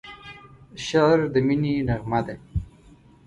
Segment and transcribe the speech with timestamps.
[0.85, 2.35] شعر د مینې نغمه ده.